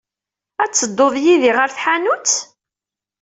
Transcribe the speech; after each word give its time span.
Ad 0.63 0.71
teddud 0.71 1.15
yid-i 1.23 1.51
ɣer 1.57 1.69
tḥanut? 1.75 2.33